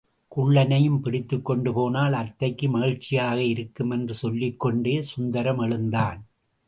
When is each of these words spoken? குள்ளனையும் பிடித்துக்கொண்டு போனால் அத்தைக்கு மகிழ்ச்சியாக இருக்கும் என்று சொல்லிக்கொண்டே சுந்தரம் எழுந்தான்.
குள்ளனையும் 0.31 0.99
பிடித்துக்கொண்டு 0.99 1.73
போனால் 1.73 2.13
அத்தைக்கு 2.13 2.69
மகிழ்ச்சியாக 2.69 3.37
இருக்கும் 3.43 3.89
என்று 3.89 4.13
சொல்லிக்கொண்டே 4.13 5.01
சுந்தரம் 5.01 5.59
எழுந்தான். 5.59 6.19